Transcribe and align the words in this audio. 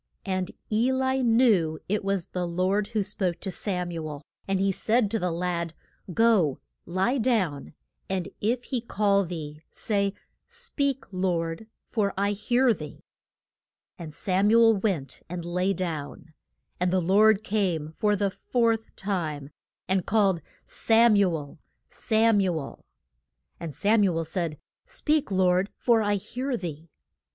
And 0.25 0.49
E 0.71 0.91
li 0.91 1.21
knew 1.21 1.77
it 1.87 2.03
was 2.03 2.25
the 2.25 2.47
Lord 2.47 2.87
who 2.87 3.03
spoke 3.03 3.39
to 3.41 3.51
Sam 3.51 3.91
u 3.91 4.07
el. 4.09 4.23
And 4.47 4.59
he 4.59 4.71
said 4.71 5.11
to 5.11 5.19
the 5.19 5.29
lad, 5.29 5.75
Go, 6.11 6.57
lie 6.87 7.19
down, 7.19 7.75
and 8.09 8.27
if 8.41 8.63
he 8.63 8.81
call 8.81 9.23
thee, 9.23 9.61
say, 9.69 10.15
Speak, 10.47 11.03
Lord, 11.11 11.67
for 11.85 12.15
I 12.17 12.31
hear 12.31 12.73
thee. 12.73 13.03
And 13.99 14.11
Sam 14.11 14.49
u 14.49 14.59
el 14.63 14.77
went 14.77 15.21
and 15.29 15.45
lay 15.45 15.71
down. 15.71 16.33
And 16.79 16.89
the 16.91 16.99
Lord 16.99 17.43
came 17.43 17.91
for 17.95 18.15
the 18.15 18.31
fourth 18.31 18.95
time, 18.95 19.51
and 19.87 20.03
called, 20.07 20.41
Sam 20.65 21.15
u 21.15 21.35
el 21.37 21.59
Sam 21.89 22.39
u 22.41 22.57
el! 22.59 22.83
And 23.59 23.75
Sam 23.75 24.03
u 24.03 24.17
el 24.17 24.25
said, 24.25 24.57
Speak, 24.83 25.29
Lord, 25.29 25.69
for 25.77 26.01
I 26.01 26.15
hear 26.15 26.57
thee. 26.57 26.89